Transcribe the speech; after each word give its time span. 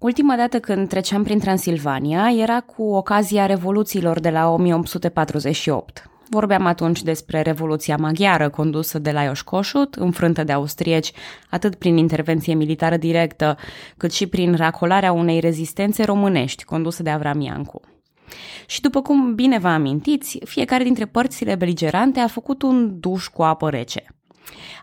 Ultima 0.00 0.36
dată 0.36 0.60
când 0.60 0.88
treceam 0.88 1.22
prin 1.22 1.38
Transilvania 1.38 2.30
era 2.38 2.60
cu 2.60 2.82
ocazia 2.82 3.46
revoluțiilor 3.46 4.20
de 4.20 4.30
la 4.30 4.48
1848. 4.48 6.10
Vorbeam 6.28 6.66
atunci 6.66 7.02
despre 7.02 7.42
Revoluția 7.42 7.96
Maghiară 7.96 8.48
condusă 8.48 8.98
de 8.98 9.10
la 9.10 9.32
Kossuth, 9.44 9.98
înfrântă 9.98 10.44
de 10.44 10.52
austrieci 10.52 11.12
atât 11.50 11.74
prin 11.74 11.96
intervenție 11.96 12.54
militară 12.54 12.96
directă, 12.96 13.56
cât 13.96 14.12
și 14.12 14.26
prin 14.26 14.54
racolarea 14.54 15.12
unei 15.12 15.40
rezistențe 15.40 16.04
românești 16.04 16.64
conduse 16.64 17.02
de 17.02 17.10
Avram 17.10 17.40
Iancu. 17.40 17.80
Și 18.66 18.80
după 18.80 19.02
cum 19.02 19.34
bine 19.34 19.58
vă 19.58 19.68
amintiți, 19.68 20.38
fiecare 20.44 20.84
dintre 20.84 21.06
părțile 21.06 21.54
beligerante 21.54 22.20
a 22.20 22.26
făcut 22.26 22.62
un 22.62 23.00
duș 23.00 23.26
cu 23.26 23.42
apă 23.42 23.70
rece. 23.70 24.04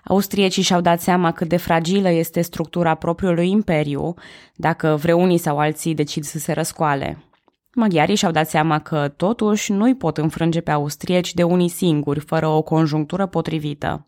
Austriecii 0.03 0.63
și-au 0.63 0.81
dat 0.81 1.01
seama 1.01 1.31
cât 1.31 1.47
de 1.47 1.57
fragilă 1.57 2.09
este 2.09 2.41
structura 2.41 2.95
propriului 2.95 3.49
imperiu, 3.49 4.13
dacă 4.55 4.97
vreunii 5.01 5.37
sau 5.37 5.57
alții 5.59 5.93
decid 5.93 6.23
să 6.23 6.37
se 6.37 6.53
răscoale. 6.53 7.17
Maghiarii 7.73 8.15
și-au 8.15 8.31
dat 8.31 8.49
seama 8.49 8.79
că, 8.79 9.13
totuși, 9.17 9.71
nu-i 9.71 9.95
pot 9.95 10.17
înfrânge 10.17 10.61
pe 10.61 10.71
austrieci 10.71 11.33
de 11.33 11.43
unii 11.43 11.69
singuri, 11.69 12.19
fără 12.19 12.47
o 12.47 12.61
conjunctură 12.61 13.25
potrivită. 13.25 14.07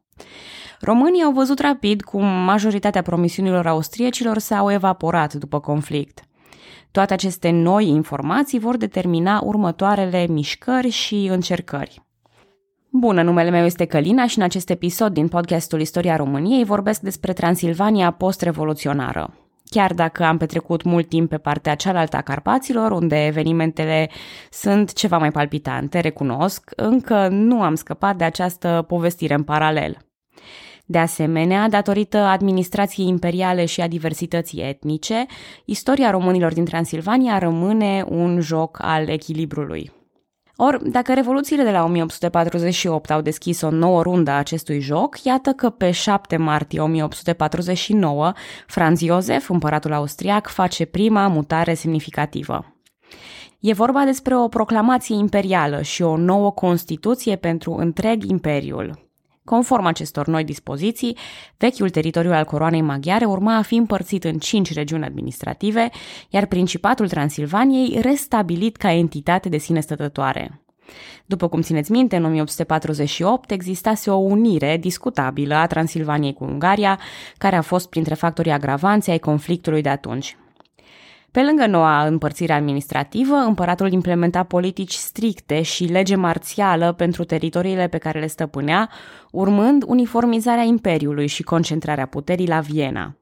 Românii 0.82 1.24
au 1.24 1.32
văzut 1.32 1.60
rapid 1.60 2.02
cum 2.02 2.26
majoritatea 2.26 3.02
promisiunilor 3.02 3.68
austriecilor 3.68 4.38
s-au 4.38 4.72
evaporat 4.72 5.34
după 5.34 5.60
conflict. 5.60 6.24
Toate 6.92 7.14
aceste 7.14 7.50
noi 7.50 7.88
informații 7.88 8.60
vor 8.60 8.78
determina 8.78 9.42
următoarele 9.44 10.28
mișcări 10.30 10.90
și 10.90 11.28
încercări. 11.32 12.02
Bună, 12.92 13.22
numele 13.22 13.50
meu 13.50 13.66
este 13.66 13.86
Călina 13.86 14.28
și 14.28 14.38
în 14.38 14.44
acest 14.44 14.70
episod 14.70 15.14
din 15.14 15.28
podcastul 15.28 15.82
Istoria 15.82 16.16
României 16.16 16.64
vorbesc 16.64 17.02
despre 17.02 17.34
Transilvania 17.34 18.12
post-revoluționară. 18.12 19.34
Chiar 19.66 19.94
dacă 19.94 20.24
am 20.24 20.38
petrecut 20.38 20.84
mult 20.84 21.10
timp 21.10 21.30
pe 21.30 21.38
partea 21.38 21.76
cealaltă 21.76 22.18
a 22.18 22.22
Carpaților, 22.22 22.92
unde 22.92 23.26
evenimentele 23.26 24.10
sunt 24.52 24.94
ceva 24.94 25.18
mai 25.18 25.32
palpitante, 25.32 26.00
recunosc, 26.00 26.72
încă 26.76 27.28
nu 27.28 27.62
am 27.62 27.76
scăpat 27.76 28.16
de 28.16 28.24
această 28.24 28.86
povestire 28.88 29.34
în 29.34 29.44
paralel. 29.44 29.98
De 30.86 30.98
asemenea, 30.98 31.70
datorită 31.70 32.18
administrației 32.18 33.08
imperiale 33.08 33.66
și 33.66 33.82
a 33.82 33.88
diversității 33.88 34.62
etnice, 34.62 35.26
istoria 35.66 36.10
românilor 36.10 36.54
din 36.54 36.66
Transilvania 36.66 37.38
rămâne 37.38 38.06
un 38.08 38.40
joc 38.40 38.78
al 38.82 39.08
echilibrului. 39.08 39.92
Ori, 40.62 40.90
dacă 40.90 41.14
revoluțiile 41.14 41.64
de 41.64 41.72
la 41.72 41.84
1848 41.84 43.12
au 43.12 43.22
deschis 43.22 43.62
o 43.62 43.70
nouă 43.70 44.02
rundă 44.02 44.32
a 44.32 44.38
acestui 44.38 44.80
joc, 44.80 45.24
iată 45.24 45.52
că 45.52 45.70
pe 45.70 45.92
7 45.92 46.38
martie 46.38 46.80
1849, 46.80 48.34
Franz 48.68 49.00
Josef, 49.00 49.50
împăratul 49.50 49.94
austriac, 49.94 50.48
face 50.48 50.86
prima 50.86 51.28
mutare 51.28 51.74
semnificativă. 51.74 52.76
E 53.60 53.74
vorba 53.74 54.04
despre 54.04 54.36
o 54.38 54.48
proclamație 54.48 55.16
imperială 55.16 55.82
și 55.82 56.02
o 56.02 56.18
nouă 56.18 56.52
constituție 56.52 57.36
pentru 57.36 57.74
întreg 57.74 58.24
imperiul, 58.24 59.09
Conform 59.50 59.86
acestor 59.86 60.28
noi 60.28 60.44
dispoziții, 60.44 61.18
vechiul 61.58 61.90
teritoriu 61.90 62.32
al 62.32 62.46
coroanei 62.46 62.82
maghiare 62.82 63.26
urma 63.26 63.56
a 63.56 63.62
fi 63.62 63.76
împărțit 63.76 64.24
în 64.24 64.38
cinci 64.38 64.74
regiuni 64.74 65.04
administrative, 65.04 65.90
iar 66.30 66.46
Principatul 66.46 67.10
Transilvaniei 67.10 68.02
restabilit 68.02 68.76
ca 68.76 68.92
entitate 68.92 69.50
de 69.50 69.58
sine 69.58 69.80
stătătoare. 69.80 70.62
După 71.26 71.48
cum 71.48 71.62
țineți 71.62 71.92
minte, 71.92 72.16
în 72.16 72.26
1848 72.26 73.52
existase 73.52 74.10
o 74.10 74.16
unire 74.16 74.78
discutabilă 74.78 75.56
a 75.56 75.68
Transilvaniei 75.68 76.34
cu 76.34 76.44
Ungaria, 76.44 77.00
care 77.38 77.56
a 77.56 77.62
fost 77.62 77.90
printre 77.90 78.14
factorii 78.14 78.52
agravanți 78.52 79.10
ai 79.10 79.20
conflictului 79.20 79.82
de 79.82 79.90
atunci. 79.90 80.38
Pe 81.32 81.42
lângă 81.42 81.66
noua 81.66 82.06
împărțire 82.06 82.54
administrativă, 82.54 83.36
împăratul 83.36 83.92
implementa 83.92 84.44
politici 84.44 84.94
stricte 84.94 85.62
și 85.62 85.84
lege 85.84 86.16
marțială 86.16 86.92
pentru 86.92 87.24
teritoriile 87.24 87.88
pe 87.88 87.98
care 87.98 88.20
le 88.20 88.28
stăpânea, 88.28 88.90
urmând 89.32 89.84
uniformizarea 89.88 90.64
imperiului 90.64 91.28
și 91.28 91.44
concentrarea 91.44 92.06
puterii 92.06 92.48
la 92.48 92.60
Viena. 92.60 93.18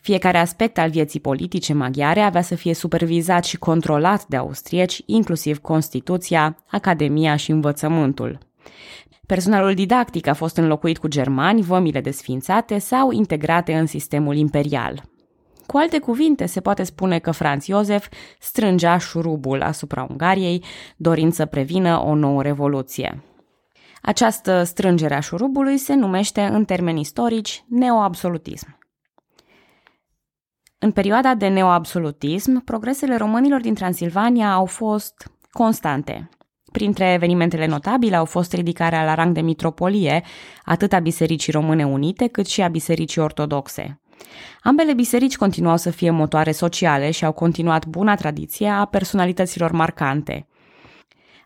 Fiecare 0.00 0.38
aspect 0.38 0.78
al 0.78 0.90
vieții 0.90 1.20
politice 1.20 1.72
maghiare 1.72 2.20
avea 2.20 2.42
să 2.42 2.54
fie 2.54 2.74
supervizat 2.74 3.44
și 3.44 3.56
controlat 3.56 4.26
de 4.26 4.36
austrieci, 4.36 5.02
inclusiv 5.06 5.58
Constituția, 5.58 6.56
Academia 6.70 7.36
și 7.36 7.50
învățământul. 7.50 8.38
Personalul 9.26 9.74
didactic 9.74 10.26
a 10.26 10.34
fost 10.34 10.56
înlocuit 10.56 10.98
cu 10.98 11.08
germani, 11.08 11.62
vămile 11.62 12.00
desfințate 12.00 12.78
sau 12.78 13.10
integrate 13.10 13.74
în 13.74 13.86
sistemul 13.86 14.36
imperial. 14.36 15.02
Cu 15.66 15.76
alte 15.76 15.98
cuvinte, 15.98 16.46
se 16.46 16.60
poate 16.60 16.82
spune 16.82 17.18
că 17.18 17.30
Franz 17.30 17.64
Josef 17.64 18.08
strângea 18.38 18.98
șurubul 18.98 19.62
asupra 19.62 20.06
Ungariei, 20.10 20.64
dorind 20.96 21.32
să 21.32 21.46
prevină 21.46 22.02
o 22.04 22.14
nouă 22.14 22.42
revoluție. 22.42 23.22
Această 24.02 24.62
strângere 24.62 25.14
a 25.14 25.20
șurubului 25.20 25.78
se 25.78 25.94
numește, 25.94 26.40
în 26.40 26.64
termeni 26.64 27.00
istorici, 27.00 27.64
neoabsolutism. 27.68 28.78
În 30.78 30.90
perioada 30.90 31.34
de 31.34 31.48
neoabsolutism, 31.48 32.64
progresele 32.64 33.16
românilor 33.16 33.60
din 33.60 33.74
Transilvania 33.74 34.52
au 34.52 34.64
fost 34.64 35.30
constante. 35.50 36.28
Printre 36.72 37.12
evenimentele 37.12 37.66
notabile 37.66 38.16
au 38.16 38.24
fost 38.24 38.52
ridicarea 38.52 39.04
la 39.04 39.14
rang 39.14 39.34
de 39.34 39.40
mitropolie 39.40 40.24
atât 40.64 40.92
a 40.92 40.98
Bisericii 40.98 41.52
Române 41.52 41.86
Unite 41.86 42.26
cât 42.26 42.46
și 42.46 42.62
a 42.62 42.68
Bisericii 42.68 43.20
Ortodoxe. 43.20 44.00
Ambele 44.62 44.94
biserici 44.94 45.36
continuau 45.36 45.76
să 45.76 45.90
fie 45.90 46.10
motoare 46.10 46.52
sociale 46.52 47.10
și 47.10 47.24
au 47.24 47.32
continuat 47.32 47.86
buna 47.86 48.14
tradiție 48.14 48.68
a 48.68 48.84
personalităților 48.84 49.70
marcante. 49.70 50.46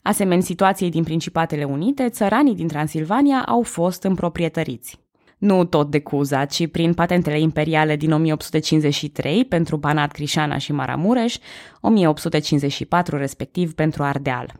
Asemenea 0.03 0.45
situației 0.45 0.91
din 0.91 1.05
Principatele 1.05 1.65
Unite, 1.65 2.09
țăranii 2.09 2.55
din 2.55 2.69
Transilvania 2.69 3.45
au 3.47 3.63
fost 3.63 4.03
împroprietăriți. 4.03 5.01
Nu 5.39 5.65
tot 5.65 5.91
de 5.91 6.01
Cuza, 6.01 6.45
ci 6.45 6.67
prin 6.67 6.95
patentele 6.95 7.41
imperiale 7.41 7.97
din 7.97 8.13
1853 8.13 9.45
pentru 9.45 9.77
Banat, 9.77 10.13
Crișana 10.13 10.59
și 10.59 10.73
Maramureș, 10.73 11.37
1854 11.81 13.17
respectiv 13.17 13.75
pentru 13.75 14.03
Ardeal. 14.03 14.53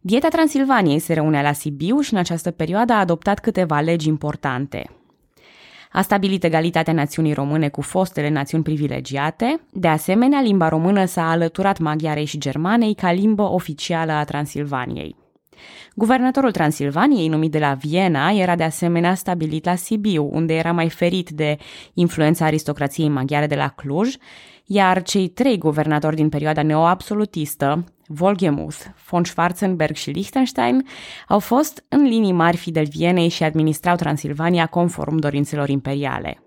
Dieta 0.00 0.28
Transilvaniei 0.28 0.98
se 0.98 1.12
reunea 1.12 1.42
la 1.42 1.52
Sibiu 1.52 2.00
și 2.00 2.12
în 2.12 2.18
această 2.18 2.50
perioadă 2.50 2.92
a 2.92 2.98
adoptat 2.98 3.38
câteva 3.38 3.80
legi 3.80 4.08
importante– 4.08 4.86
a 5.92 6.02
stabilit 6.02 6.44
egalitatea 6.44 6.92
națiunii 6.92 7.32
române 7.32 7.68
cu 7.68 7.80
fostele 7.80 8.28
națiuni 8.28 8.64
privilegiate. 8.64 9.60
De 9.72 9.88
asemenea, 9.88 10.40
limba 10.40 10.68
română 10.68 11.04
s-a 11.04 11.30
alăturat 11.30 11.78
maghiarei 11.78 12.24
și 12.24 12.38
germanei 12.38 12.94
ca 12.94 13.12
limbă 13.12 13.42
oficială 13.42 14.12
a 14.12 14.24
Transilvaniei. 14.24 15.16
Guvernatorul 15.94 16.50
Transilvaniei, 16.50 17.28
numit 17.28 17.50
de 17.50 17.58
la 17.58 17.74
Viena, 17.74 18.30
era 18.30 18.56
de 18.56 18.62
asemenea 18.62 19.14
stabilit 19.14 19.64
la 19.64 19.74
Sibiu, 19.74 20.28
unde 20.32 20.54
era 20.54 20.72
mai 20.72 20.88
ferit 20.88 21.30
de 21.30 21.56
influența 21.94 22.44
aristocrației 22.44 23.08
maghiare 23.08 23.46
de 23.46 23.54
la 23.54 23.68
Cluj, 23.68 24.14
iar 24.64 25.02
cei 25.02 25.28
trei 25.28 25.58
guvernatori 25.58 26.16
din 26.16 26.28
perioada 26.28 26.62
neoabsolutistă, 26.62 27.84
Volgemuth, 28.06 28.84
von 29.08 29.24
Schwarzenberg 29.24 29.94
și 29.94 30.10
Liechtenstein, 30.10 30.86
au 31.28 31.38
fost 31.38 31.84
în 31.88 32.02
linii 32.02 32.32
mari 32.32 32.56
fidel 32.56 32.86
Vienei 32.90 33.28
și 33.28 33.42
administrau 33.42 33.96
Transilvania 33.96 34.66
conform 34.66 35.16
dorințelor 35.16 35.68
imperiale. 35.68 36.42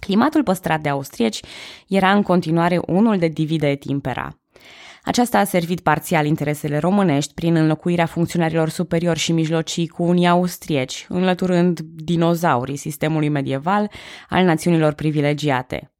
Climatul 0.00 0.42
păstrat 0.42 0.80
de 0.80 0.88
austrieci 0.88 1.40
era 1.88 2.12
în 2.12 2.22
continuare 2.22 2.80
unul 2.86 3.18
de 3.18 3.28
divide 3.28 3.68
et 3.68 3.84
impera. 3.84 4.36
Aceasta 5.04 5.38
a 5.38 5.44
servit 5.44 5.80
parțial 5.80 6.26
interesele 6.26 6.78
românești 6.78 7.34
prin 7.34 7.56
înlocuirea 7.56 8.06
funcționarilor 8.06 8.68
superiori 8.68 9.18
și 9.18 9.32
mijlocii 9.32 9.88
cu 9.88 10.02
unii 10.02 10.26
austrieci, 10.26 11.06
înlăturând 11.08 11.80
dinozaurii 11.80 12.76
sistemului 12.76 13.28
medieval 13.28 13.90
al 14.28 14.44
națiunilor 14.44 14.92
privilegiate. 14.92 15.92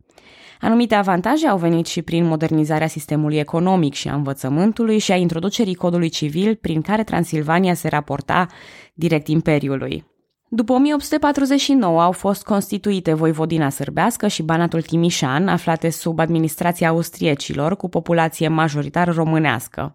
Anumite 0.65 0.95
avantaje 0.95 1.47
au 1.47 1.59
venit 1.59 1.87
și 1.87 2.03
prin 2.03 2.25
modernizarea 2.25 2.87
sistemului 2.87 3.39
economic 3.39 3.95
și 3.95 4.09
a 4.09 4.15
învățământului 4.15 4.99
și 4.99 5.13
a 5.13 5.17
introducerii 5.17 5.75
codului 5.75 6.09
civil 6.09 6.55
prin 6.55 6.81
care 6.81 7.05
Transilvania 7.05 7.75
se 7.75 7.89
raporta 7.89 8.47
direct 8.95 9.29
Imperiului. 9.29 10.05
După 10.49 10.73
1849 10.73 12.03
au 12.03 12.13
fost 12.13 12.45
constituite 12.45 13.13
Voivodina 13.13 13.69
Sârbească 13.69 14.29
și 14.29 14.43
Banatul 14.43 14.83
Timișan, 14.83 15.49
aflate 15.49 15.91
sub 15.91 16.19
administrația 16.19 16.89
austriecilor, 16.89 17.77
cu 17.77 17.89
populație 17.89 18.49
majoritar 18.49 19.15
românească. 19.15 19.95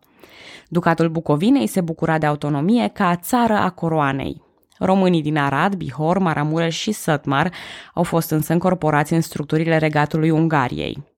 Ducatul 0.67 1.09
Bucovinei 1.09 1.67
se 1.67 1.81
bucura 1.81 2.17
de 2.17 2.25
autonomie 2.25 2.87
ca 2.87 3.15
țară 3.15 3.53
a 3.53 3.69
coroanei. 3.69 4.46
Românii 4.79 5.21
din 5.21 5.37
Arad, 5.37 5.75
Bihor, 5.75 6.17
Maramureș 6.17 6.77
și 6.77 6.91
Sătmar 6.91 7.51
au 7.93 8.03
fost 8.03 8.29
însă 8.29 8.53
încorporați 8.53 9.13
în 9.13 9.21
structurile 9.21 9.77
regatului 9.77 10.29
Ungariei. 10.29 11.15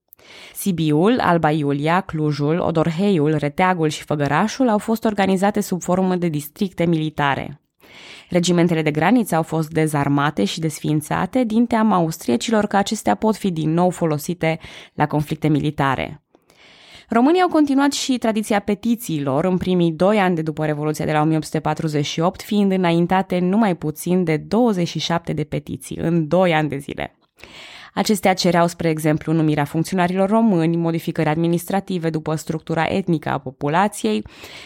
Sibiul, 0.54 1.20
Alba 1.20 1.52
Iulia, 1.52 2.02
Clujul, 2.02 2.60
Odorheiul, 2.60 3.36
Reteagul 3.36 3.88
și 3.88 4.04
Făgărașul 4.04 4.70
au 4.70 4.78
fost 4.78 5.06
organizate 5.06 5.62
sub 5.62 5.82
formă 5.82 6.16
de 6.16 6.28
districte 6.28 6.86
militare. 6.86 7.62
Regimentele 8.30 8.82
de 8.82 8.92
graniță 8.92 9.36
au 9.36 9.44
fost 9.44 9.70
dezarmate 9.70 10.46
și 10.46 10.60
desființate 10.60 11.44
din 11.44 11.66
teama 11.66 11.96
austriecilor 11.96 12.66
că 12.66 12.78
acestea 12.78 13.16
pot 13.16 13.36
fi 13.36 13.52
din 13.52 13.74
nou 13.74 13.90
folosite 13.90 14.60
la 14.94 15.08
conflicte 15.08 15.48
militare. 15.48 16.24
Românii 17.10 17.42
au 17.42 17.48
continuat 17.48 17.92
și 17.92 18.18
tradiția 18.18 18.60
petițiilor 18.60 19.46
în 19.46 19.58
primii 19.58 19.92
doi 19.92 20.20
ani 20.20 20.36
de 20.36 20.42
după 20.42 20.66
Revoluția 20.66 21.06
de 21.06 21.12
la 21.12 21.22
1848, 21.22 22.42
fiind 22.42 22.72
înaintate 22.72 23.40
numai 23.40 23.76
puțin 23.76 24.24
de 24.24 24.38
27 24.38 25.34
de 25.34 25.44
petiții 25.44 25.98
în 25.98 26.28
doi 26.28 26.54
ani 26.54 26.70
de 26.70 26.78
zile. 26.78 27.16
Acestea 27.94 28.34
cereau, 28.34 28.68
spre 28.68 28.90
exemplu, 28.90 29.34
numirea 29.34 29.64
funcționarilor 29.64 30.30
români, 30.30 30.76
modificări 30.76 31.30
administrative 31.30 32.10
după 32.10 32.36
structura 32.36 32.84
etnică 32.84 33.30
a 33.30 33.38
populației, 33.38 34.24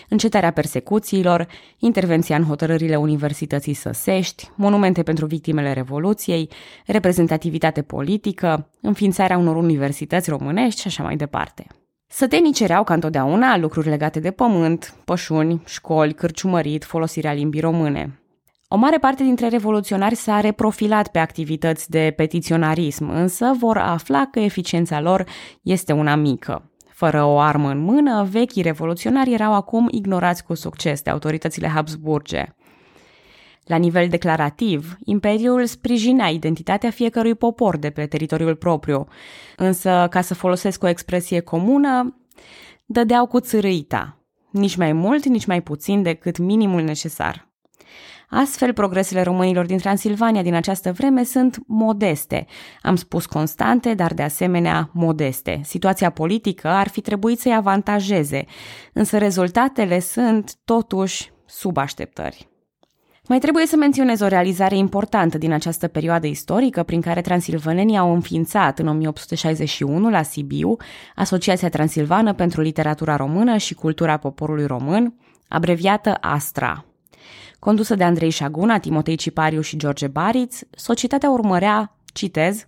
încetarea 0.09 0.51
persecuțiilor, 0.51 1.47
intervenția 1.77 2.35
în 2.35 2.43
hotărârile 2.43 2.95
Universității 2.95 3.73
Săsești, 3.73 4.49
monumente 4.55 5.03
pentru 5.03 5.25
victimele 5.25 5.73
Revoluției, 5.73 6.49
reprezentativitate 6.85 7.81
politică, 7.81 8.69
înființarea 8.81 9.37
unor 9.37 9.55
universități 9.55 10.29
românești 10.29 10.81
și 10.81 10.87
așa 10.87 11.03
mai 11.03 11.15
departe. 11.15 11.67
Sătenii 12.15 12.53
cereau 12.53 12.83
ca 12.83 12.93
întotdeauna 12.93 13.57
lucruri 13.57 13.89
legate 13.89 14.19
de 14.19 14.31
pământ, 14.31 14.95
pășuni, 15.05 15.61
școli, 15.65 16.13
cârciumărit, 16.13 16.83
folosirea 16.83 17.33
limbii 17.33 17.61
române. 17.61 18.19
O 18.67 18.75
mare 18.75 18.97
parte 18.97 19.23
dintre 19.23 19.47
revoluționari 19.47 20.15
s-a 20.15 20.39
reprofilat 20.39 21.07
pe 21.07 21.19
activități 21.19 21.89
de 21.89 22.13
petiționarism, 22.15 23.09
însă 23.09 23.51
vor 23.59 23.77
afla 23.77 24.27
că 24.31 24.39
eficiența 24.39 25.01
lor 25.01 25.25
este 25.61 25.93
una 25.93 26.15
mică. 26.15 26.71
Fără 26.89 27.23
o 27.23 27.39
armă 27.39 27.69
în 27.69 27.79
mână, 27.79 28.27
vechii 28.31 28.61
revoluționari 28.61 29.33
erau 29.33 29.53
acum 29.53 29.87
ignorați 29.91 30.43
cu 30.43 30.53
succes 30.53 31.01
de 31.01 31.09
autoritățile 31.09 31.67
Habsburge. 31.67 32.55
La 33.65 33.75
nivel 33.75 34.07
declarativ, 34.07 34.97
Imperiul 35.03 35.65
sprijinea 35.65 36.27
identitatea 36.27 36.89
fiecărui 36.89 37.35
popor 37.35 37.77
de 37.77 37.89
pe 37.89 38.05
teritoriul 38.05 38.55
propriu, 38.55 39.07
însă, 39.57 40.07
ca 40.09 40.21
să 40.21 40.33
folosesc 40.33 40.83
o 40.83 40.87
expresie 40.87 41.39
comună, 41.39 42.17
dădeau 42.85 43.25
cu 43.25 43.39
țărâita, 43.39 44.17
nici 44.51 44.75
mai 44.75 44.93
mult, 44.93 45.25
nici 45.25 45.45
mai 45.45 45.61
puțin 45.61 46.01
decât 46.01 46.37
minimul 46.37 46.81
necesar. 46.81 47.47
Astfel, 48.29 48.73
progresele 48.73 49.21
românilor 49.21 49.65
din 49.65 49.77
Transilvania 49.77 50.41
din 50.41 50.53
această 50.53 50.91
vreme 50.91 51.23
sunt 51.23 51.57
modeste. 51.67 52.45
Am 52.81 52.95
spus 52.95 53.25
constante, 53.25 53.93
dar 53.93 54.13
de 54.13 54.21
asemenea 54.21 54.89
modeste. 54.93 55.61
Situația 55.63 56.09
politică 56.09 56.67
ar 56.67 56.87
fi 56.87 57.01
trebuit 57.01 57.39
să-i 57.39 57.55
avantajeze, 57.55 58.45
însă 58.93 59.17
rezultatele 59.17 59.99
sunt, 59.99 60.55
totuși, 60.65 61.31
sub 61.45 61.77
așteptări. 61.77 62.52
Mai 63.27 63.39
trebuie 63.39 63.65
să 63.65 63.75
menționez 63.75 64.21
o 64.21 64.27
realizare 64.27 64.77
importantă 64.77 65.37
din 65.37 65.51
această 65.51 65.87
perioadă 65.87 66.27
istorică 66.27 66.83
prin 66.83 67.01
care 67.01 67.21
transilvanenii 67.21 67.97
au 67.97 68.13
înființat 68.13 68.79
în 68.79 68.87
1861 68.87 70.09
la 70.09 70.21
Sibiu 70.21 70.77
Asociația 71.15 71.69
Transilvană 71.69 72.33
pentru 72.33 72.61
Literatura 72.61 73.15
Română 73.15 73.57
și 73.57 73.73
Cultura 73.73 74.17
Poporului 74.17 74.65
Român, 74.65 75.13
abreviată 75.47 76.17
ASTRA. 76.21 76.85
Condusă 77.59 77.95
de 77.95 78.03
Andrei 78.03 78.29
Șaguna, 78.29 78.79
Timotei 78.79 79.15
Cipariu 79.15 79.61
și 79.61 79.77
George 79.77 80.07
Bariț, 80.07 80.59
societatea 80.69 81.29
urmărea, 81.29 81.97
citez, 82.13 82.65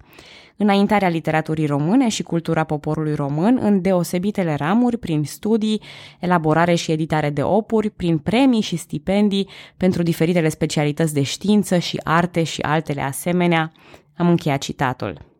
înaintarea 0.58 1.08
literaturii 1.10 1.66
române 1.66 2.10
și 2.10 2.24
cultura 2.24 2.64
poporului 2.64 3.16
român 3.16 3.60
în 3.62 3.82
deosebitele 3.82 4.56
ramuri 4.56 4.98
prin 4.98 5.24
studii, 5.24 5.82
elaborare 6.20 6.76
și 6.76 6.92
editare 6.92 7.30
de 7.30 7.44
opuri, 7.44 7.90
prin 7.90 8.18
premii 8.18 8.62
și 8.62 8.76
stipendii 8.76 9.50
pentru 9.78 10.04
diferitele 10.04 10.50
specialități 10.50 11.14
de 11.14 11.22
știință 11.22 11.78
și 11.78 12.02
arte 12.04 12.44
și 12.44 12.62
altele 12.62 13.02
asemenea. 13.02 13.72
Am 14.18 14.30
încheiat 14.30 14.60
citatul. 14.62 15.35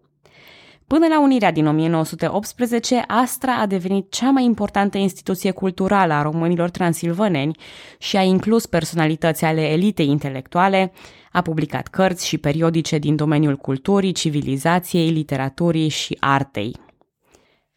Până 0.88 1.08
la 1.08 1.22
unirea 1.22 1.52
din 1.52 1.68
1918, 1.68 3.04
Astra 3.08 3.54
a 3.56 3.66
devenit 3.66 4.12
cea 4.12 4.30
mai 4.30 4.44
importantă 4.44 4.98
instituție 4.98 5.52
culturală 5.52 6.14
a 6.14 6.22
românilor 6.22 6.70
transilvaneni 6.70 7.58
și 7.98 8.18
a 8.18 8.22
inclus 8.22 8.66
personalități 8.66 9.46
ale 9.46 9.62
elitei 9.62 10.08
intelectuale, 10.08 10.92
a 11.32 11.42
publicat 11.42 11.88
cărți 11.88 12.28
și 12.28 12.38
periodice 12.38 12.98
din 12.98 13.16
domeniul 13.16 13.56
culturii, 13.56 14.12
civilizației, 14.12 15.10
literaturii 15.10 15.90
și 15.90 16.18
artei. 16.20 16.85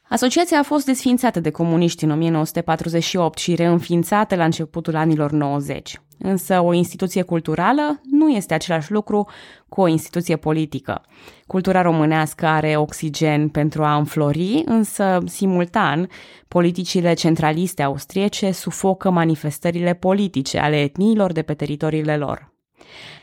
Asociația 0.09 0.59
a 0.59 0.63
fost 0.63 0.87
desființată 0.87 1.41
de 1.41 1.51
comuniști 1.51 2.05
în 2.05 2.11
1948 2.11 3.39
și 3.39 3.55
reînființată 3.55 4.35
la 4.35 4.45
începutul 4.45 4.97
anilor 4.97 5.31
90. 5.31 6.01
Însă 6.19 6.61
o 6.61 6.73
instituție 6.73 7.23
culturală 7.23 8.01
nu 8.11 8.29
este 8.29 8.55
același 8.55 8.93
lucru 8.93 9.29
cu 9.69 9.81
o 9.81 9.87
instituție 9.87 10.37
politică. 10.37 11.03
Cultura 11.47 11.83
românească 11.83 12.47
are 12.47 12.77
oxigen 12.77 13.49
pentru 13.49 13.85
a 13.85 13.97
înflori, 13.97 14.63
însă, 14.65 15.19
simultan, 15.27 16.09
politicile 16.49 17.15
centraliste 17.15 17.83
austriece 17.83 18.51
sufocă 18.51 19.11
manifestările 19.11 19.95
politice 19.95 20.59
ale 20.59 20.81
etniilor 20.81 21.33
de 21.33 21.43
pe 21.43 21.55
teritoriile 21.55 22.17
lor. 22.17 22.53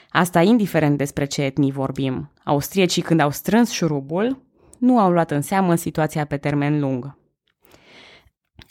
Asta 0.10 0.42
indiferent 0.42 0.98
despre 0.98 1.26
ce 1.26 1.42
etnii 1.42 1.72
vorbim. 1.72 2.32
Austriecii, 2.44 3.02
când 3.02 3.20
au 3.20 3.30
strâns 3.32 3.72
șurubul, 3.72 4.45
nu 4.86 5.00
au 5.00 5.12
luat 5.12 5.32
în 5.32 5.42
seamă 5.42 5.76
situația 5.76 6.26
pe 6.26 6.38
termen 6.38 6.80
lung. 6.80 7.18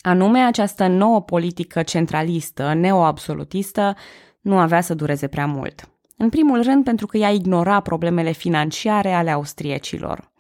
Anume, 0.01 0.39
această 0.39 0.87
nouă 0.87 1.23
politică 1.23 1.83
centralistă, 1.83 2.75
neoabsolutistă, 2.75 3.95
nu 4.41 4.59
avea 4.59 4.81
să 4.81 4.95
dureze 4.95 5.27
prea 5.27 5.47
mult. 5.47 5.89
În 6.17 6.29
primul 6.29 6.63
rând 6.63 6.85
pentru 6.85 7.07
că 7.07 7.17
ea 7.17 7.31
ignora 7.31 7.81
problemele 7.81 8.33
financiare 8.33 9.13
ale 9.13 9.31
austriecilor. 9.31 10.33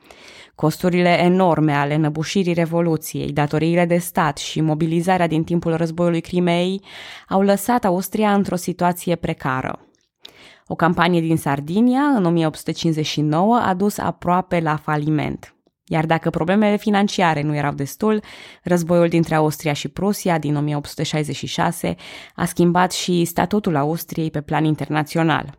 Costurile 0.55 1.19
enorme 1.23 1.73
ale 1.73 1.97
năbușirii 1.97 2.53
Revoluției, 2.53 3.33
datoriile 3.33 3.85
de 3.85 3.99
stat 3.99 4.39
și 4.39 4.61
mobilizarea 4.61 5.27
din 5.27 5.45
timpul 5.45 5.77
războiului 5.77 6.21
Crimei 6.21 6.83
au 7.29 7.41
lăsat 7.41 7.85
Austria 7.85 8.35
într-o 8.35 8.57
situație 8.57 9.17
precară. 9.17 9.79
O 10.67 10.75
campanie 10.75 11.21
din 11.21 11.37
Sardinia, 11.37 12.03
în 12.03 12.25
1859, 12.25 13.57
a 13.57 13.75
dus 13.75 13.99
aproape 13.99 14.61
la 14.61 14.77
faliment. 14.77 15.54
Iar 15.87 16.07
dacă 16.07 16.31
problemele 16.31 16.77
financiare 16.77 17.43
nu 17.43 17.57
erau 17.57 17.73
destul, 17.73 18.23
războiul 18.63 19.09
dintre 19.09 19.35
Austria 19.35 19.73
și 19.73 19.89
Prusia 19.89 20.39
din 20.39 20.57
1866 20.57 21.95
a 22.35 22.45
schimbat 22.45 22.93
și 22.93 23.25
statutul 23.25 23.77
Austriei 23.77 24.31
pe 24.31 24.41
plan 24.41 24.65
internațional. 24.65 25.59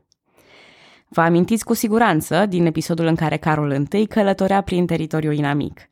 Vă 1.10 1.22
amintiți 1.22 1.66
cu 1.66 1.74
siguranță 1.74 2.46
din 2.46 2.66
episodul 2.66 3.06
în 3.06 3.16
care 3.16 3.38
Carol 3.38 3.88
I 3.92 4.06
călătorea 4.06 4.62
prin 4.62 4.86
teritoriul 4.86 5.34
inamic. 5.34 5.88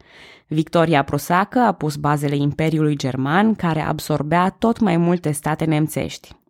Victoria 0.47 1.03
prusacă 1.03 1.59
a 1.59 1.71
pus 1.71 1.95
bazele 1.95 2.35
Imperiului 2.35 2.95
German, 2.95 3.55
care 3.55 3.81
absorbea 3.81 4.49
tot 4.49 4.79
mai 4.79 4.97
multe 4.97 5.31
state 5.31 5.65
nemțești. 5.65 6.42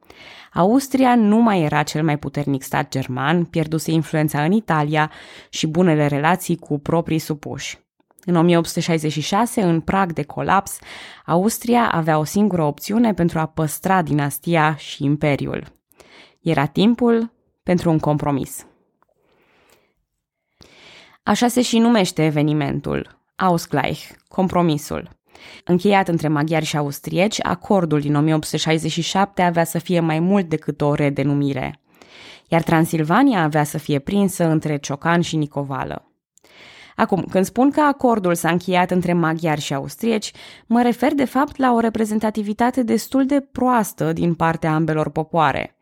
Austria 0.53 1.15
nu 1.15 1.38
mai 1.38 1.62
era 1.62 1.84
cel 1.84 2.03
mai 2.03 2.17
puternic 2.17 2.62
stat 2.62 2.89
german, 2.89 3.46
pierduse 3.46 3.91
influența 3.91 4.43
în 4.43 4.51
Italia 4.51 5.12
și 5.50 5.67
bunele 5.67 6.08
relații 6.08 6.55
cu 6.58 6.79
proprii 6.79 7.20
supuși. 7.20 7.82
În 8.25 8.36
1866, 8.36 9.62
în 9.62 9.82
prag 9.82 10.13
de 10.13 10.24
colaps, 10.24 10.79
Austria 11.25 11.91
avea 11.91 12.17
o 12.17 12.24
singură 12.24 12.63
opțiune 12.63 13.13
pentru 13.13 13.39
a 13.39 13.46
păstra 13.46 14.01
dinastia 14.01 14.75
și 14.75 15.03
imperiul. 15.03 15.63
Era 16.41 16.65
timpul 16.65 17.34
pentru 17.63 17.89
un 17.89 18.00
compromis. 18.00 18.65
Așa 21.24 21.48
se 21.48 21.62
și 21.62 21.77
numește 21.77 22.25
evenimentul, 22.25 23.20
Ausgleich, 23.36 24.10
compromisul. 24.27 25.10
Încheiat 25.65 26.07
între 26.07 26.27
maghiari 26.27 26.65
și 26.65 26.77
austrieci, 26.77 27.39
acordul 27.43 28.00
din 28.00 28.15
1867 28.15 29.41
avea 29.41 29.63
să 29.63 29.79
fie 29.79 30.00
mai 30.00 30.19
mult 30.19 30.50
decât 30.50 30.81
o 30.81 30.93
redenumire, 30.93 31.79
iar 32.47 32.62
Transilvania 32.62 33.43
avea 33.43 33.63
să 33.63 33.77
fie 33.77 34.00
prinsă 34.00 34.47
între 34.47 34.77
Ciocan 34.77 35.21
și 35.21 35.35
Nicovală. 35.35 36.07
Acum, 36.95 37.25
când 37.29 37.45
spun 37.45 37.71
că 37.71 37.81
acordul 37.81 38.35
s-a 38.35 38.50
încheiat 38.50 38.91
între 38.91 39.13
maghiari 39.13 39.62
și 39.62 39.73
austrieci, 39.73 40.31
mă 40.65 40.81
refer 40.81 41.13
de 41.13 41.25
fapt 41.25 41.57
la 41.57 41.73
o 41.73 41.79
reprezentativitate 41.79 42.83
destul 42.83 43.25
de 43.25 43.47
proastă 43.51 44.13
din 44.13 44.33
partea 44.33 44.73
ambelor 44.73 45.09
popoare. 45.09 45.77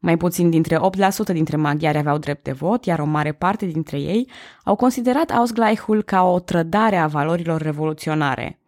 Mai 0.00 0.16
puțin 0.16 0.50
dintre 0.50 0.78
8% 1.30 1.32
dintre 1.32 1.56
maghiari 1.56 1.98
aveau 1.98 2.18
drept 2.18 2.44
de 2.44 2.52
vot, 2.52 2.84
iar 2.84 2.98
o 2.98 3.04
mare 3.04 3.32
parte 3.32 3.66
dintre 3.66 3.98
ei 3.98 4.30
au 4.64 4.76
considerat 4.76 5.30
Ausgleichul 5.30 6.02
ca 6.02 6.22
o 6.22 6.38
trădare 6.38 6.96
a 6.96 7.06
valorilor 7.06 7.60
revoluționare. 7.60 8.58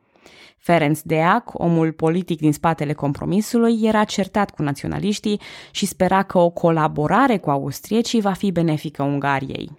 Ferenc 0.68 0.98
Deac, 0.98 1.50
omul 1.52 1.92
politic 1.92 2.38
din 2.38 2.52
spatele 2.52 2.92
compromisului, 2.92 3.80
era 3.82 4.04
certat 4.04 4.50
cu 4.50 4.62
naționaliștii 4.62 5.40
și 5.70 5.87
spera 5.87 6.22
că 6.22 6.38
o 6.38 6.50
colaborare 6.50 7.38
cu 7.38 7.50
austriecii 7.50 8.20
va 8.20 8.32
fi 8.32 8.52
benefică 8.52 9.02
Ungariei. 9.02 9.70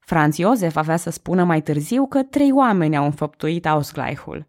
Franz 0.00 0.36
Iosef 0.36 0.76
avea 0.76 0.96
să 0.96 1.10
spună 1.10 1.44
mai 1.44 1.62
târziu 1.62 2.06
că 2.06 2.22
trei 2.22 2.52
oameni 2.52 2.96
au 2.96 3.04
înfăptuit 3.04 3.66
Ausgleichul. 3.66 4.46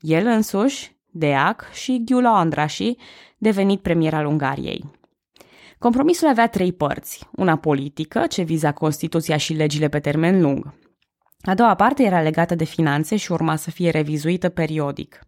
El 0.00 0.26
însuși, 0.26 0.96
Deac 1.10 1.70
și 1.72 2.02
Gyula 2.04 2.38
Andrași, 2.38 2.96
devenit 3.38 3.80
premier 3.80 4.14
al 4.14 4.26
Ungariei. 4.26 4.84
Compromisul 5.78 6.28
avea 6.28 6.48
trei 6.48 6.72
părți. 6.72 7.28
Una 7.36 7.56
politică, 7.56 8.26
ce 8.28 8.42
viza 8.42 8.72
Constituția 8.72 9.36
și 9.36 9.52
legile 9.52 9.88
pe 9.88 9.98
termen 9.98 10.40
lung. 10.40 10.74
A 11.46 11.54
doua 11.54 11.74
parte 11.74 12.02
era 12.02 12.20
legată 12.20 12.54
de 12.54 12.64
finanțe 12.64 13.16
și 13.16 13.32
urma 13.32 13.56
să 13.56 13.70
fie 13.70 13.90
revizuită 13.90 14.48
periodic. 14.48 15.20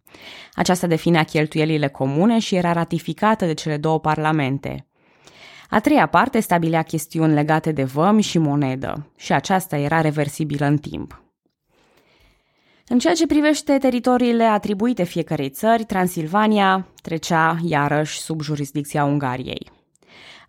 Aceasta 0.53 0.87
definea 0.87 1.23
cheltuielile 1.23 1.87
comune 1.87 2.39
și 2.39 2.55
era 2.55 2.73
ratificată 2.73 3.45
de 3.45 3.53
cele 3.53 3.77
două 3.77 3.99
parlamente. 3.99 4.87
A 5.69 5.79
treia 5.79 6.05
parte 6.05 6.39
stabilea 6.39 6.81
chestiuni 6.81 7.33
legate 7.33 7.71
de 7.71 7.83
vămi 7.83 8.21
și 8.21 8.37
monedă 8.37 9.11
și 9.15 9.33
aceasta 9.33 9.77
era 9.77 10.01
reversibilă 10.01 10.65
în 10.65 10.77
timp. 10.77 11.23
În 12.87 12.99
ceea 12.99 13.13
ce 13.13 13.27
privește 13.27 13.77
teritoriile 13.77 14.43
atribuite 14.43 15.03
fiecarei 15.03 15.49
țări, 15.49 15.83
Transilvania 15.83 16.87
trecea 17.01 17.57
iarăși 17.63 18.19
sub 18.19 18.41
jurisdicția 18.41 19.03
Ungariei. 19.03 19.78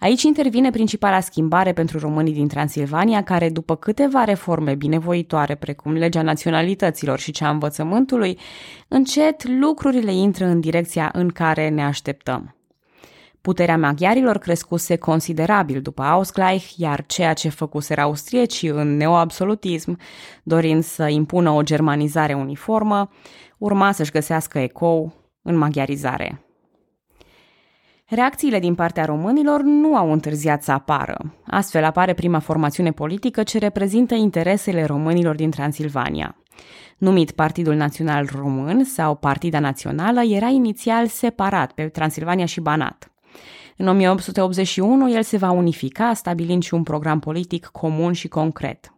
Aici 0.00 0.22
intervine 0.22 0.70
principala 0.70 1.20
schimbare 1.20 1.72
pentru 1.72 1.98
românii 1.98 2.32
din 2.32 2.48
Transilvania, 2.48 3.22
care, 3.22 3.48
după 3.48 3.76
câteva 3.76 4.24
reforme 4.24 4.74
binevoitoare, 4.74 5.54
precum 5.54 5.92
legea 5.92 6.22
naționalităților 6.22 7.18
și 7.18 7.30
cea 7.30 7.50
învățământului, 7.50 8.38
încet 8.88 9.48
lucrurile 9.48 10.12
intră 10.12 10.44
în 10.44 10.60
direcția 10.60 11.10
în 11.12 11.28
care 11.28 11.68
ne 11.68 11.84
așteptăm. 11.84 12.54
Puterea 13.40 13.78
maghiarilor 13.78 14.38
crescuse 14.38 14.96
considerabil 14.96 15.80
după 15.80 16.02
Ausgleich, 16.02 16.76
iar 16.76 17.06
ceea 17.06 17.32
ce 17.32 17.48
făcuseră 17.48 18.00
austriecii 18.00 18.68
în 18.68 18.96
neoabsolutism, 18.96 19.98
dorind 20.42 20.82
să 20.84 21.06
impună 21.08 21.50
o 21.50 21.62
germanizare 21.62 22.34
uniformă, 22.34 23.10
urma 23.58 23.92
să-și 23.92 24.10
găsească 24.10 24.58
ecou 24.58 25.12
în 25.42 25.56
maghiarizare. 25.56 26.44
Reacțiile 28.12 28.58
din 28.58 28.74
partea 28.74 29.04
românilor 29.04 29.62
nu 29.62 29.96
au 29.96 30.12
întârziat 30.12 30.62
să 30.62 30.72
apară. 30.72 31.34
Astfel 31.46 31.84
apare 31.84 32.14
prima 32.14 32.38
formațiune 32.38 32.90
politică 32.90 33.42
ce 33.42 33.58
reprezintă 33.58 34.14
interesele 34.14 34.84
românilor 34.84 35.34
din 35.34 35.50
Transilvania. 35.50 36.36
Numit 36.98 37.30
Partidul 37.30 37.74
Național 37.74 38.28
Român 38.36 38.84
sau 38.84 39.14
Partida 39.14 39.58
Națională, 39.58 40.20
era 40.22 40.46
inițial 40.46 41.06
separat 41.06 41.72
pe 41.72 41.88
Transilvania 41.88 42.44
și 42.44 42.60
Banat. 42.60 43.12
În 43.76 43.88
1881 43.88 45.12
el 45.12 45.22
se 45.22 45.36
va 45.36 45.50
unifica, 45.50 46.14
stabilind 46.14 46.62
și 46.62 46.74
un 46.74 46.82
program 46.82 47.18
politic 47.18 47.66
comun 47.66 48.12
și 48.12 48.28
concret. 48.28 48.94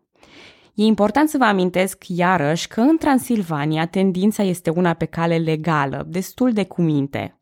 E 0.75 0.83
important 0.83 1.29
să 1.29 1.39
vă 1.39 1.45
amintesc 1.45 2.05
iarăși 2.07 2.69
că 2.69 2.81
în 2.81 2.97
Transilvania 2.97 3.87
tendința 3.87 4.43
este 4.43 4.71
una 4.71 4.93
pe 4.93 5.05
cale 5.05 5.37
legală, 5.37 6.07
destul 6.09 6.53
de 6.53 6.65
cuminte. 6.65 7.37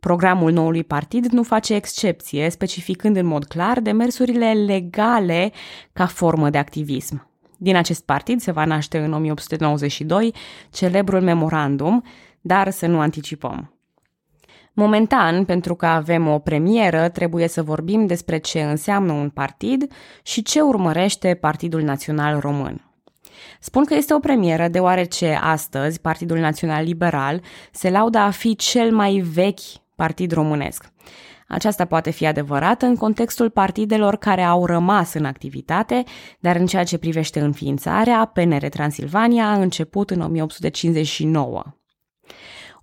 Programul 0.00 0.52
noului 0.52 0.84
partid 0.84 1.26
nu 1.26 1.42
face 1.42 1.74
excepție, 1.74 2.50
specificând 2.50 3.16
în 3.16 3.26
mod 3.26 3.44
clar 3.44 3.80
demersurile 3.80 4.52
legale 4.52 5.52
ca 5.92 6.06
formă 6.06 6.50
de 6.50 6.58
activism. 6.58 7.28
Din 7.56 7.76
acest 7.76 8.04
partid 8.04 8.40
se 8.40 8.50
va 8.50 8.64
naște 8.64 8.98
în 8.98 9.12
1892 9.12 10.34
celebrul 10.70 11.20
memorandum, 11.20 12.04
dar 12.40 12.70
să 12.70 12.86
nu 12.86 13.00
anticipăm. 13.00 13.72
Momentan, 14.72 15.44
pentru 15.44 15.74
că 15.74 15.86
avem 15.86 16.26
o 16.26 16.38
premieră, 16.38 17.08
trebuie 17.08 17.48
să 17.48 17.62
vorbim 17.62 18.06
despre 18.06 18.38
ce 18.38 18.62
înseamnă 18.62 19.12
un 19.12 19.30
partid 19.30 19.92
și 20.22 20.42
ce 20.42 20.60
urmărește 20.60 21.34
Partidul 21.34 21.82
Național 21.82 22.40
Român. 22.40 22.90
Spun 23.60 23.84
că 23.84 23.94
este 23.94 24.14
o 24.14 24.18
premieră 24.18 24.68
deoarece 24.68 25.38
astăzi 25.42 26.00
Partidul 26.00 26.38
Național 26.38 26.84
Liberal 26.84 27.42
se 27.72 27.90
laudă 27.90 28.18
a 28.18 28.30
fi 28.30 28.56
cel 28.56 28.94
mai 28.94 29.14
vechi 29.32 29.60
partid 29.98 30.32
românesc. 30.32 30.92
Aceasta 31.48 31.84
poate 31.84 32.10
fi 32.10 32.26
adevărată 32.26 32.86
în 32.86 32.96
contextul 32.96 33.50
partidelor 33.50 34.16
care 34.16 34.42
au 34.42 34.66
rămas 34.66 35.14
în 35.14 35.24
activitate, 35.24 36.04
dar 36.40 36.56
în 36.56 36.66
ceea 36.66 36.84
ce 36.84 36.98
privește 36.98 37.40
înființarea, 37.40 38.24
PNR 38.24 38.68
Transilvania 38.68 39.46
a 39.46 39.60
început 39.60 40.10
în 40.10 40.20
1859. 40.20 41.62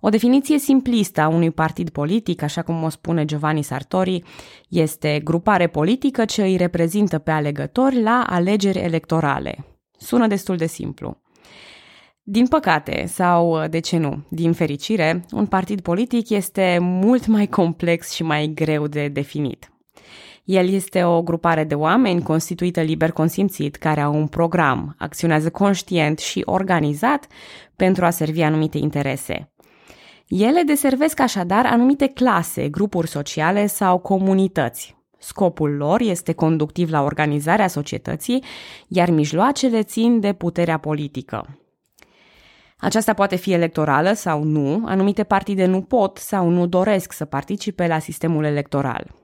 O 0.00 0.08
definiție 0.08 0.58
simplistă 0.58 1.20
a 1.20 1.28
unui 1.28 1.50
partid 1.50 1.88
politic, 1.88 2.42
așa 2.42 2.62
cum 2.62 2.82
o 2.82 2.88
spune 2.88 3.24
Giovanni 3.24 3.62
Sartori, 3.62 4.22
este 4.68 5.20
grupare 5.24 5.66
politică 5.66 6.24
ce 6.24 6.42
îi 6.42 6.56
reprezintă 6.56 7.18
pe 7.18 7.30
alegători 7.30 8.02
la 8.02 8.24
alegeri 8.26 8.78
electorale. 8.78 9.64
Sună 9.98 10.26
destul 10.26 10.56
de 10.56 10.66
simplu. 10.66 11.20
Din 12.28 12.46
păcate, 12.46 13.04
sau 13.06 13.66
de 13.66 13.78
ce 13.78 13.96
nu, 13.96 14.24
din 14.28 14.52
fericire, 14.52 15.24
un 15.32 15.46
partid 15.46 15.80
politic 15.80 16.30
este 16.30 16.78
mult 16.80 17.26
mai 17.26 17.46
complex 17.46 18.10
și 18.12 18.22
mai 18.22 18.52
greu 18.54 18.86
de 18.86 19.08
definit. 19.08 19.72
El 20.44 20.68
este 20.68 21.04
o 21.04 21.22
grupare 21.22 21.64
de 21.64 21.74
oameni 21.74 22.22
constituită 22.22 22.80
liber 22.80 23.10
consimțit, 23.10 23.76
care 23.76 24.00
au 24.00 24.14
un 24.14 24.26
program, 24.26 24.94
acționează 24.98 25.50
conștient 25.50 26.18
și 26.18 26.42
organizat 26.44 27.26
pentru 27.76 28.04
a 28.04 28.10
servi 28.10 28.42
anumite 28.42 28.78
interese. 28.78 29.52
Ele 30.28 30.62
deservesc 30.62 31.20
așadar 31.20 31.66
anumite 31.66 32.06
clase, 32.06 32.68
grupuri 32.68 33.08
sociale 33.08 33.66
sau 33.66 33.98
comunități. 33.98 34.96
Scopul 35.18 35.70
lor 35.70 36.00
este 36.00 36.32
conductiv 36.32 36.90
la 36.90 37.02
organizarea 37.02 37.68
societății, 37.68 38.44
iar 38.88 39.10
mijloacele 39.10 39.82
țin 39.82 40.20
de 40.20 40.32
puterea 40.32 40.78
politică. 40.78 41.60
Aceasta 42.78 43.12
poate 43.12 43.36
fi 43.36 43.52
electorală 43.52 44.12
sau 44.12 44.42
nu, 44.42 44.82
anumite 44.86 45.24
partide 45.24 45.64
nu 45.64 45.82
pot 45.82 46.16
sau 46.16 46.48
nu 46.48 46.66
doresc 46.66 47.12
să 47.12 47.24
participe 47.24 47.86
la 47.86 47.98
sistemul 47.98 48.44
electoral. 48.44 49.14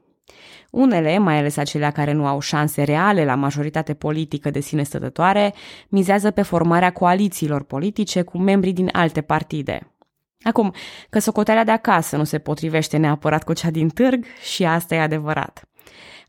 Unele, 0.71 1.19
mai 1.19 1.39
ales 1.39 1.57
acelea 1.57 1.91
care 1.91 2.13
nu 2.13 2.27
au 2.27 2.41
șanse 2.41 2.83
reale 2.83 3.25
la 3.25 3.35
majoritate 3.35 3.95
politică 3.95 4.51
de 4.51 4.61
sine 4.61 4.83
stătătoare, 4.83 5.55
mizează 5.89 6.31
pe 6.31 6.43
formarea 6.43 6.93
coalițiilor 6.93 7.63
politice 7.63 8.23
cu 8.23 8.39
membrii 8.39 8.73
din 8.73 8.89
alte 8.93 9.21
partide. 9.21 9.93
Acum, 10.43 10.75
că 11.11 11.19
socoteala 11.19 11.65
de 11.65 11.71
acasă 11.71 12.17
nu 12.17 12.25
se 12.25 12.39
potrivește 12.39 12.97
neapărat 12.97 13.45
cu 13.45 13.53
cea 13.53 13.71
din 13.71 13.89
târg 13.89 14.25
și 14.53 14.65
asta 14.65 14.95
e 14.95 15.01
adevărat. 15.01 15.69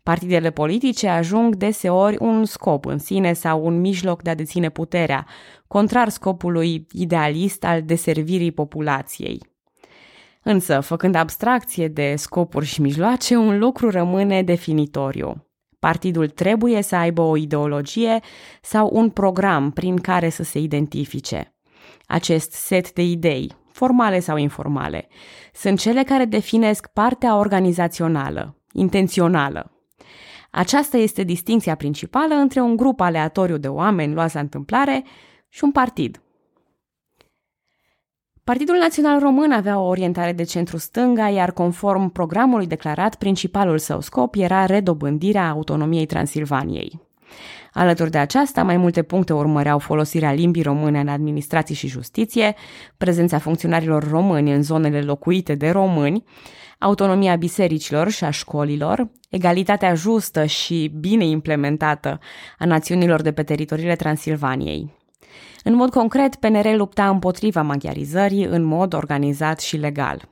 Partidele 0.04 0.52
politice 0.52 1.08
ajung 1.08 1.56
deseori 1.56 2.18
un 2.20 2.46
scop 2.46 2.86
în 2.86 2.98
sine 2.98 3.34
sau 3.34 3.66
un 3.66 3.80
mijloc 3.80 4.22
de 4.22 4.30
a 4.30 4.36
deține 4.36 4.70
puterea, 4.70 5.26
contrar 5.68 6.10
scopului 6.10 6.88
idealist 6.92 7.64
al 7.64 7.84
deservirii 7.84 8.52
populației. 8.52 9.42
Însă, 10.44 10.80
făcând 10.80 11.16
abstracție 11.16 11.88
de 11.88 12.14
scopuri 12.18 12.66
și 12.66 12.82
mijloace, 12.82 13.36
un 13.36 13.60
lucru 13.60 13.90
rămâne 13.90 14.44
definitoriu. 14.44 15.48
Partidul 15.80 16.30
trebuie 16.30 16.82
să 16.82 16.96
aibă 16.96 17.22
o 17.22 17.38
ideologie 17.38 18.20
sau 18.62 18.90
un 18.92 19.10
program 19.10 19.72
prin 19.72 19.98
care 19.98 20.30
să 20.30 20.44
se 20.44 20.60
identifice. 20.60 21.56
Acest 22.06 22.52
set 22.52 22.94
de 22.94 23.02
idei, 23.02 23.52
formale 23.72 24.20
sau 24.20 24.38
informale, 24.38 25.08
sunt 25.54 25.80
cele 25.80 26.04
care 26.04 26.26
definesc 26.26 26.88
partea 26.88 27.38
organizațională, 27.38 28.58
intențională. 28.74 29.73
Aceasta 30.56 30.98
este 30.98 31.24
distinția 31.24 31.76
principală 31.76 32.34
între 32.34 32.62
un 32.62 32.76
grup 32.76 33.00
aleatoriu 33.00 33.58
de 33.58 33.68
oameni 33.68 34.14
luați 34.14 34.36
la 34.36 34.42
întâmplare 34.42 35.04
și 35.50 35.64
un 35.64 35.72
partid. 35.72 36.22
Partidul 38.44 38.76
Național 38.76 39.20
Român 39.20 39.52
avea 39.52 39.80
o 39.80 39.88
orientare 39.88 40.32
de 40.32 40.44
centru-stânga, 40.44 41.30
iar 41.30 41.52
conform 41.52 42.10
programului 42.10 42.68
declarat, 42.68 43.16
principalul 43.16 43.78
său 43.78 44.02
scop 44.02 44.36
era 44.36 44.66
redobândirea 44.66 45.50
autonomiei 45.50 46.06
Transilvaniei. 46.06 47.00
Alături 47.74 48.12
de 48.12 48.18
aceasta, 48.18 48.64
mai 48.64 48.78
multe 48.78 49.02
puncte 49.02 49.34
urmăreau 49.34 49.80
folosirea 49.80 50.34
limbii 50.34 50.64
române 50.64 51.00
în 51.00 51.08
administrație 51.08 51.76
și 51.76 51.88
justiție, 51.88 52.56
prezența 52.98 53.38
funcționarilor 53.38 54.10
români 54.10 54.54
în 54.54 54.64
zonele 54.64 55.02
locuite 55.02 55.56
de 55.56 55.70
români, 55.70 56.24
autonomia 56.80 57.36
bisericilor 57.36 58.10
și 58.10 58.24
a 58.24 58.30
școlilor, 58.30 59.10
egalitatea 59.30 59.94
justă 59.94 60.46
și 60.46 60.92
bine 61.00 61.26
implementată 61.26 62.20
a 62.60 62.66
națiunilor 62.66 63.22
de 63.22 63.32
pe 63.32 63.44
teritoriile 63.44 63.96
Transilvaniei. 63.96 65.02
În 65.64 65.76
mod 65.76 65.90
concret, 65.90 66.36
PNR 66.36 66.76
lupta 66.76 67.10
împotriva 67.10 67.62
maghiarizării 67.62 68.44
în 68.44 68.64
mod 68.64 68.94
organizat 68.94 69.60
și 69.60 69.78
legal. 69.78 70.32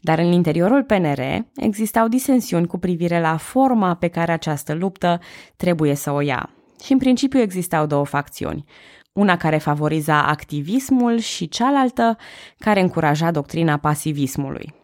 Dar 0.00 0.18
în 0.18 0.32
interiorul 0.32 0.84
PNR 0.84 1.20
existau 1.54 2.08
disensiuni 2.08 2.66
cu 2.66 2.78
privire 2.78 3.20
la 3.20 3.36
forma 3.36 3.94
pe 3.94 4.08
care 4.08 4.32
această 4.32 4.74
luptă 4.74 5.20
trebuie 5.56 5.94
să 5.94 6.10
o 6.10 6.20
ia. 6.20 6.50
Și 6.84 6.92
în 6.92 6.98
principiu 6.98 7.40
existau 7.40 7.86
două 7.86 8.04
facțiuni. 8.04 8.64
Una 9.12 9.36
care 9.36 9.58
favoriza 9.58 10.26
activismul 10.26 11.18
și 11.18 11.48
cealaltă 11.48 12.16
care 12.58 12.80
încuraja 12.80 13.30
doctrina 13.30 13.76
pasivismului. 13.76 14.79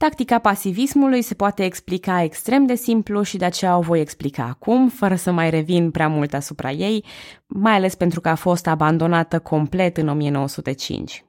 Tactica 0.00 0.38
pasivismului 0.38 1.22
se 1.22 1.34
poate 1.34 1.64
explica 1.64 2.22
extrem 2.22 2.66
de 2.66 2.74
simplu 2.74 3.22
și 3.22 3.36
de 3.36 3.44
aceea 3.44 3.76
o 3.76 3.80
voi 3.80 4.00
explica 4.00 4.42
acum, 4.42 4.88
fără 4.88 5.14
să 5.14 5.30
mai 5.30 5.50
revin 5.50 5.90
prea 5.90 6.08
mult 6.08 6.34
asupra 6.34 6.70
ei, 6.70 7.04
mai 7.46 7.72
ales 7.72 7.94
pentru 7.94 8.20
că 8.20 8.28
a 8.28 8.34
fost 8.34 8.66
abandonată 8.66 9.38
complet 9.38 9.96
în 9.96 10.08
1905. 10.08 11.24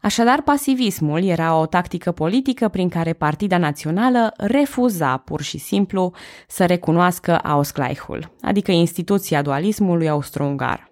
Așadar, 0.00 0.42
pasivismul 0.42 1.24
era 1.24 1.58
o 1.58 1.66
tactică 1.66 2.12
politică 2.12 2.68
prin 2.68 2.88
care 2.88 3.12
Partida 3.12 3.58
Națională 3.58 4.32
refuza 4.36 5.16
pur 5.16 5.40
și 5.42 5.58
simplu 5.58 6.12
să 6.48 6.66
recunoască 6.66 7.38
Ausgleichul, 7.42 8.32
adică 8.40 8.70
instituția 8.70 9.42
dualismului 9.42 10.08
austro-ungar. 10.08 10.90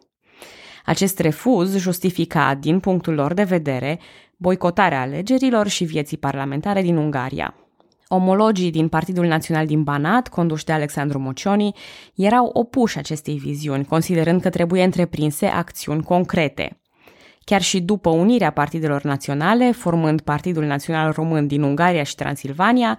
Acest 0.84 1.18
refuz 1.18 1.76
justifica, 1.76 2.54
din 2.54 2.80
punctul 2.80 3.14
lor 3.14 3.34
de 3.34 3.42
vedere, 3.42 3.98
boicotarea 4.44 5.00
alegerilor 5.00 5.66
și 5.68 5.84
vieții 5.84 6.16
parlamentare 6.16 6.82
din 6.82 6.96
Ungaria. 6.96 7.54
Omologii 8.08 8.70
din 8.70 8.88
Partidul 8.88 9.26
Național 9.26 9.66
din 9.66 9.82
Banat, 9.82 10.28
conduși 10.28 10.64
de 10.64 10.72
Alexandru 10.72 11.18
Mocioni, 11.18 11.74
erau 12.14 12.50
opuși 12.52 12.98
acestei 12.98 13.34
viziuni, 13.34 13.84
considerând 13.84 14.40
că 14.40 14.50
trebuie 14.50 14.84
întreprinse 14.84 15.46
acțiuni 15.46 16.02
concrete– 16.02 16.68
Chiar 17.44 17.62
și 17.62 17.80
după 17.80 18.10
unirea 18.10 18.50
partidelor 18.50 19.02
naționale, 19.02 19.72
formând 19.72 20.20
Partidul 20.20 20.64
Național 20.64 21.12
Român 21.12 21.46
din 21.46 21.62
Ungaria 21.62 22.02
și 22.02 22.14
Transilvania, 22.14 22.98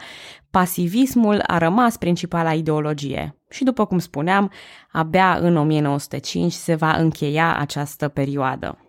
pasivismul 0.52 1.44
a 1.48 1.58
rămas 1.58 1.98
principala 1.98 2.54
ideologie. 2.54 3.36
Și 3.50 3.64
după 3.64 3.86
cum 3.86 4.00
spuneam, 4.00 4.52
abia 4.92 5.38
în 5.42 5.58
1905 5.58 6.52
se 6.52 6.76
va 6.76 6.92
încheia 6.92 7.58
această 7.58 8.08
perioadă. 8.08 8.85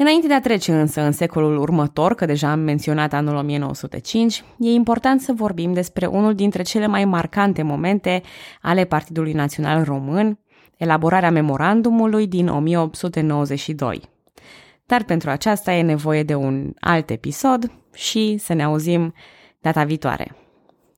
Înainte 0.00 0.26
de 0.26 0.34
a 0.34 0.40
trece 0.40 0.72
însă 0.72 1.00
în 1.00 1.12
secolul 1.12 1.58
următor, 1.58 2.14
că 2.14 2.24
deja 2.24 2.50
am 2.50 2.58
menționat 2.58 3.12
anul 3.12 3.34
1905, 3.34 4.44
e 4.58 4.70
important 4.70 5.20
să 5.20 5.32
vorbim 5.32 5.72
despre 5.72 6.06
unul 6.06 6.34
dintre 6.34 6.62
cele 6.62 6.86
mai 6.86 7.04
marcante 7.04 7.62
momente 7.62 8.22
ale 8.62 8.84
Partidului 8.84 9.32
Național 9.32 9.84
Român, 9.84 10.38
elaborarea 10.76 11.30
memorandumului 11.30 12.26
din 12.26 12.48
1892. 12.48 14.00
Dar 14.86 15.04
pentru 15.04 15.30
aceasta 15.30 15.72
e 15.72 15.82
nevoie 15.82 16.22
de 16.22 16.34
un 16.34 16.72
alt 16.78 17.10
episod 17.10 17.70
și 17.94 18.36
să 18.38 18.52
ne 18.52 18.62
auzim 18.62 19.14
data 19.58 19.84
viitoare. 19.84 20.39